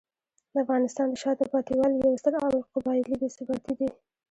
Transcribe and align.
د 0.51 0.53
افغانستان 0.63 1.07
د 1.09 1.15
شاته 1.23 1.45
پاتې 1.53 1.73
والي 1.77 1.97
یو 2.05 2.19
ستر 2.21 2.33
عامل 2.41 2.61
قبایلي 2.73 3.15
بې 3.19 3.27
ثباتي 3.37 3.73
دی. 3.79 3.89